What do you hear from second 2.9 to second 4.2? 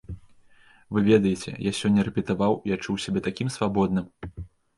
сябе такім свабодным!